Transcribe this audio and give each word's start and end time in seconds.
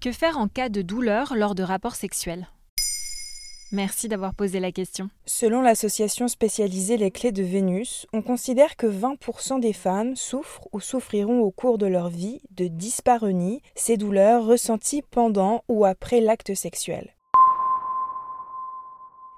Que 0.00 0.12
faire 0.12 0.38
en 0.38 0.46
cas 0.46 0.68
de 0.68 0.80
douleur 0.80 1.34
lors 1.34 1.56
de 1.56 1.64
rapports 1.64 1.96
sexuels? 1.96 2.46
Merci 3.72 4.06
d'avoir 4.06 4.32
posé 4.32 4.60
la 4.60 4.70
question. 4.70 5.10
Selon 5.26 5.60
l'association 5.60 6.28
spécialisée 6.28 6.96
Les 6.96 7.10
Clés 7.10 7.32
de 7.32 7.42
Vénus, 7.42 8.06
on 8.12 8.22
considère 8.22 8.76
que 8.76 8.86
20% 8.86 9.58
des 9.58 9.72
femmes 9.72 10.14
souffrent 10.14 10.68
ou 10.72 10.78
souffriront 10.78 11.40
au 11.40 11.50
cours 11.50 11.78
de 11.78 11.86
leur 11.86 12.10
vie 12.10 12.40
de 12.52 12.68
dyspareunie, 12.68 13.60
ces 13.74 13.96
douleurs 13.96 14.46
ressenties 14.46 15.02
pendant 15.02 15.64
ou 15.68 15.84
après 15.84 16.20
l'acte 16.20 16.54
sexuel. 16.54 17.16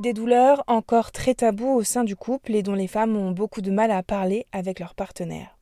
Des 0.00 0.12
douleurs 0.12 0.64
encore 0.66 1.12
très 1.12 1.34
taboues 1.34 1.74
au 1.74 1.82
sein 1.82 2.04
du 2.04 2.14
couple 2.14 2.54
et 2.54 2.62
dont 2.62 2.74
les 2.74 2.88
femmes 2.88 3.16
ont 3.16 3.30
beaucoup 3.30 3.62
de 3.62 3.70
mal 3.70 3.90
à 3.90 4.02
parler 4.02 4.44
avec 4.52 4.80
leur 4.80 4.94
partenaire. 4.94 5.56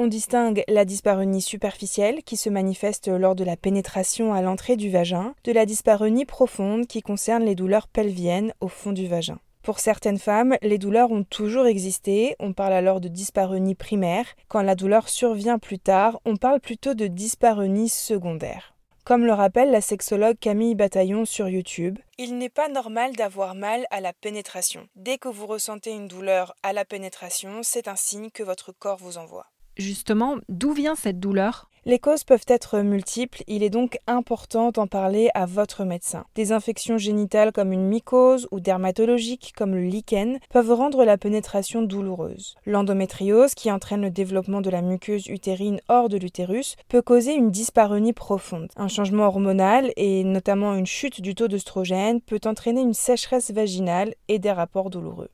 On 0.00 0.06
distingue 0.06 0.62
la 0.68 0.84
dyspareunie 0.84 1.42
superficielle 1.42 2.22
qui 2.22 2.36
se 2.36 2.48
manifeste 2.48 3.08
lors 3.08 3.34
de 3.34 3.42
la 3.42 3.56
pénétration 3.56 4.32
à 4.32 4.42
l'entrée 4.42 4.76
du 4.76 4.90
vagin, 4.90 5.34
de 5.42 5.50
la 5.50 5.66
dyspareunie 5.66 6.24
profonde 6.24 6.86
qui 6.86 7.02
concerne 7.02 7.42
les 7.42 7.56
douleurs 7.56 7.88
pelviennes 7.88 8.52
au 8.60 8.68
fond 8.68 8.92
du 8.92 9.08
vagin. 9.08 9.40
Pour 9.64 9.80
certaines 9.80 10.20
femmes, 10.20 10.56
les 10.62 10.78
douleurs 10.78 11.10
ont 11.10 11.24
toujours 11.24 11.66
existé, 11.66 12.36
on 12.38 12.52
parle 12.52 12.74
alors 12.74 13.00
de 13.00 13.08
dyspareunie 13.08 13.74
primaire. 13.74 14.26
Quand 14.46 14.62
la 14.62 14.76
douleur 14.76 15.08
survient 15.08 15.58
plus 15.58 15.80
tard, 15.80 16.20
on 16.24 16.36
parle 16.36 16.60
plutôt 16.60 16.94
de 16.94 17.08
dyspareunie 17.08 17.88
secondaire. 17.88 18.74
Comme 19.02 19.26
le 19.26 19.32
rappelle 19.32 19.72
la 19.72 19.80
sexologue 19.80 20.38
Camille 20.38 20.76
Bataillon 20.76 21.24
sur 21.24 21.48
YouTube, 21.48 21.98
il 22.18 22.38
n'est 22.38 22.48
pas 22.48 22.68
normal 22.68 23.16
d'avoir 23.16 23.56
mal 23.56 23.84
à 23.90 24.00
la 24.00 24.12
pénétration. 24.12 24.86
Dès 24.94 25.18
que 25.18 25.28
vous 25.28 25.48
ressentez 25.48 25.90
une 25.90 26.06
douleur 26.06 26.54
à 26.62 26.72
la 26.72 26.84
pénétration, 26.84 27.64
c'est 27.64 27.88
un 27.88 27.96
signe 27.96 28.30
que 28.30 28.44
votre 28.44 28.70
corps 28.70 28.98
vous 28.98 29.18
envoie. 29.18 29.46
Justement, 29.78 30.36
d'où 30.48 30.72
vient 30.72 30.96
cette 30.96 31.20
douleur? 31.20 31.70
Les 31.86 31.98
causes 31.98 32.24
peuvent 32.24 32.44
être 32.48 32.80
multiples, 32.80 33.42
il 33.46 33.62
est 33.62 33.70
donc 33.70 33.98
important 34.06 34.72
d'en 34.72 34.86
parler 34.86 35.30
à 35.34 35.46
votre 35.46 35.84
médecin. 35.84 36.24
Des 36.34 36.52
infections 36.52 36.98
génitales 36.98 37.52
comme 37.52 37.72
une 37.72 37.86
mycose 37.86 38.46
ou 38.50 38.60
dermatologiques 38.60 39.54
comme 39.56 39.74
le 39.74 39.84
lichen 39.84 40.38
peuvent 40.50 40.72
rendre 40.72 41.04
la 41.04 41.16
pénétration 41.16 41.80
douloureuse. 41.80 42.56
L'endométriose, 42.66 43.54
qui 43.54 43.72
entraîne 43.72 44.02
le 44.02 44.10
développement 44.10 44.60
de 44.60 44.68
la 44.68 44.82
muqueuse 44.82 45.28
utérine 45.28 45.80
hors 45.88 46.10
de 46.10 46.18
l'utérus, 46.18 46.76
peut 46.88 47.00
causer 47.00 47.34
une 47.34 47.50
dyspareunie 47.50 48.12
profonde. 48.12 48.68
Un 48.76 48.88
changement 48.88 49.26
hormonal, 49.26 49.92
et 49.96 50.24
notamment 50.24 50.74
une 50.74 50.86
chute 50.86 51.22
du 51.22 51.34
taux 51.34 51.48
d'œstrogène, 51.48 52.20
peut 52.20 52.40
entraîner 52.44 52.82
une 52.82 52.94
sécheresse 52.94 53.50
vaginale 53.50 54.14
et 54.26 54.38
des 54.38 54.52
rapports 54.52 54.90
douloureux. 54.90 55.30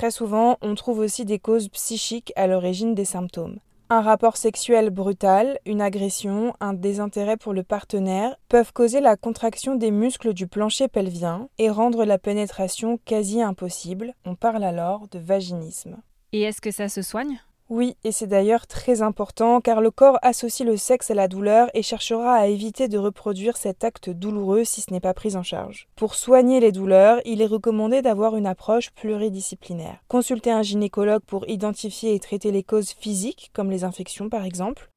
Très 0.00 0.10
souvent, 0.10 0.56
on 0.62 0.74
trouve 0.76 1.00
aussi 1.00 1.26
des 1.26 1.38
causes 1.38 1.68
psychiques 1.68 2.32
à 2.34 2.46
l'origine 2.46 2.94
des 2.94 3.04
symptômes. 3.04 3.58
Un 3.90 4.00
rapport 4.00 4.38
sexuel 4.38 4.88
brutal, 4.88 5.58
une 5.66 5.82
agression, 5.82 6.54
un 6.58 6.72
désintérêt 6.72 7.36
pour 7.36 7.52
le 7.52 7.64
partenaire 7.64 8.34
peuvent 8.48 8.72
causer 8.72 9.02
la 9.02 9.16
contraction 9.16 9.74
des 9.74 9.90
muscles 9.90 10.32
du 10.32 10.46
plancher 10.46 10.88
pelvien 10.88 11.50
et 11.58 11.68
rendre 11.68 12.06
la 12.06 12.16
pénétration 12.16 12.98
quasi 13.04 13.42
impossible. 13.42 14.14
On 14.24 14.36
parle 14.36 14.64
alors 14.64 15.06
de 15.08 15.18
vaginisme. 15.18 15.98
Et 16.32 16.44
est-ce 16.44 16.62
que 16.62 16.70
ça 16.70 16.88
se 16.88 17.02
soigne? 17.02 17.38
Oui, 17.70 17.96
et 18.02 18.10
c'est 18.10 18.26
d'ailleurs 18.26 18.66
très 18.66 19.00
important 19.00 19.60
car 19.60 19.80
le 19.80 19.92
corps 19.92 20.18
associe 20.22 20.68
le 20.68 20.76
sexe 20.76 21.12
à 21.12 21.14
la 21.14 21.28
douleur 21.28 21.70
et 21.72 21.82
cherchera 21.82 22.34
à 22.34 22.48
éviter 22.48 22.88
de 22.88 22.98
reproduire 22.98 23.56
cet 23.56 23.84
acte 23.84 24.10
douloureux 24.10 24.64
si 24.64 24.80
ce 24.80 24.92
n'est 24.92 24.98
pas 24.98 25.14
pris 25.14 25.36
en 25.36 25.44
charge. 25.44 25.88
Pour 25.94 26.16
soigner 26.16 26.58
les 26.58 26.72
douleurs, 26.72 27.20
il 27.24 27.40
est 27.40 27.46
recommandé 27.46 28.02
d'avoir 28.02 28.36
une 28.36 28.46
approche 28.46 28.90
pluridisciplinaire. 28.90 30.02
Consulter 30.08 30.50
un 30.50 30.62
gynécologue 30.62 31.22
pour 31.22 31.48
identifier 31.48 32.14
et 32.14 32.18
traiter 32.18 32.50
les 32.50 32.64
causes 32.64 32.90
physiques, 32.90 33.50
comme 33.54 33.70
les 33.70 33.84
infections 33.84 34.28
par 34.28 34.44
exemple. 34.44 34.90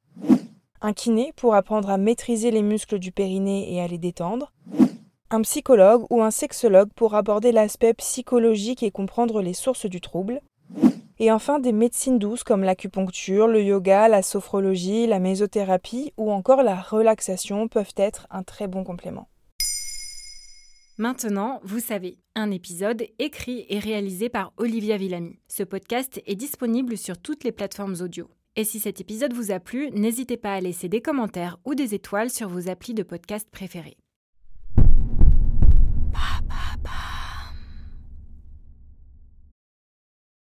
Un 0.81 0.93
kiné 0.93 1.31
pour 1.35 1.53
apprendre 1.53 1.91
à 1.91 1.97
maîtriser 1.97 2.49
les 2.49 2.63
muscles 2.63 2.97
du 2.97 3.11
périnée 3.11 3.71
et 3.71 3.81
à 3.81 3.87
les 3.87 3.99
détendre 3.99 4.51
un 5.33 5.41
psychologue 5.41 6.05
ou 6.11 6.21
un 6.21 6.29
sexologue 6.29 6.89
pour 6.95 7.15
aborder 7.15 7.51
l'aspect 7.51 7.95
psychologique 7.95 8.83
et 8.83 8.91
comprendre 8.91 9.41
les 9.41 9.55
sources 9.55 9.87
du 9.87 9.99
trouble, 9.99 10.41
et 11.19 11.31
enfin 11.31 11.59
des 11.59 11.71
médecines 11.71 12.19
douces 12.19 12.43
comme 12.43 12.63
l'acupuncture, 12.63 13.47
le 13.47 13.63
yoga, 13.63 14.07
la 14.07 14.21
sophrologie, 14.21 15.07
la 15.07 15.19
mésothérapie 15.19 16.13
ou 16.17 16.31
encore 16.31 16.63
la 16.63 16.75
relaxation 16.75 17.67
peuvent 17.67 17.93
être 17.97 18.27
un 18.29 18.43
très 18.43 18.67
bon 18.67 18.83
complément. 18.83 19.27
Maintenant, 20.97 21.59
vous 21.63 21.79
savez, 21.79 22.19
un 22.35 22.51
épisode 22.51 23.03
écrit 23.17 23.65
et 23.67 23.79
réalisé 23.79 24.29
par 24.29 24.53
Olivia 24.57 24.95
Villamy. 24.95 25.39
Ce 25.47 25.63
podcast 25.63 26.21
est 26.27 26.35
disponible 26.35 26.97
sur 26.97 27.17
toutes 27.17 27.43
les 27.43 27.51
plateformes 27.51 27.95
audio. 27.99 28.29
Et 28.55 28.63
si 28.63 28.79
cet 28.79 29.01
épisode 29.01 29.33
vous 29.33 29.51
a 29.51 29.59
plu, 29.59 29.89
n'hésitez 29.91 30.37
pas 30.37 30.53
à 30.53 30.61
laisser 30.61 30.89
des 30.89 31.01
commentaires 31.01 31.57
ou 31.65 31.73
des 31.73 31.95
étoiles 31.95 32.29
sur 32.29 32.47
vos 32.47 32.69
applis 32.69 32.93
de 32.93 33.01
podcast 33.01 33.47
préférés. 33.51 33.97